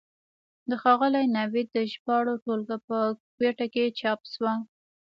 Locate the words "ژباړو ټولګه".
1.91-2.77